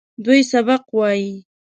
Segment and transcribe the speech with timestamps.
[0.25, 1.31] دوی سبق وايي.